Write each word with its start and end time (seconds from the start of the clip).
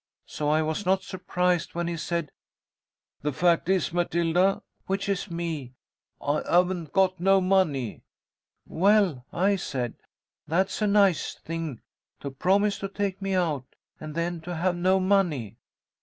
So 0.25 0.49
I 0.49 0.63
was 0.63 0.83
not 0.83 1.03
surprised 1.03 1.75
when 1.75 1.87
he 1.87 1.95
said, 1.95 2.31
'The 3.21 3.33
fact 3.33 3.69
is 3.69 3.93
Matilda' 3.93 4.63
which 4.87 5.07
is 5.07 5.29
me 5.29 5.75
'I 6.19 6.41
haven't 6.49 6.91
got 6.91 7.19
no 7.19 7.39
money.' 7.39 8.01
'Well,' 8.65 9.23
I 9.31 9.57
said, 9.57 9.93
'that's 10.47 10.81
a 10.81 10.87
nice 10.87 11.35
thing, 11.35 11.81
to 12.19 12.31
promise 12.31 12.79
to 12.79 12.87
take 12.87 13.21
me 13.21 13.35
out, 13.35 13.75
and 13.99 14.15
then 14.15 14.41
to 14.41 14.55
have 14.55 14.75
no 14.75 14.99
money.' 14.99 15.57